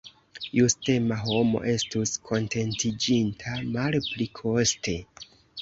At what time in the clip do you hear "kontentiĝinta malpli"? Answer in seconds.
2.31-4.31